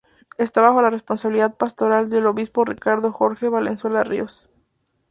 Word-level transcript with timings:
Esta 0.39 0.61
bajo 0.61 0.81
la 0.81 0.89
responsabilidad 0.89 1.53
pastoral 1.57 2.09
del 2.09 2.25
obispo 2.25 2.65
Ricardo 2.65 3.11
Jorge 3.11 3.49
Valenzuela 3.49 4.03
Ríos. 4.03 4.49